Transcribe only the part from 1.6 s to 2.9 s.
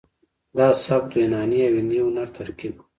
او هندي هنر ترکیب و